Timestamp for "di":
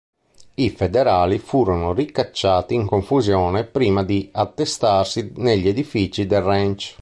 4.03-4.27